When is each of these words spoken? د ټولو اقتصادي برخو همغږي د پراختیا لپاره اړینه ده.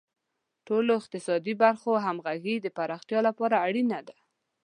د 0.03 0.03
ټولو 0.67 0.91
اقتصادي 0.99 1.53
برخو 1.63 1.91
همغږي 2.05 2.55
د 2.61 2.67
پراختیا 2.77 3.19
لپاره 3.27 3.55
اړینه 3.67 3.99
ده. 4.07 4.15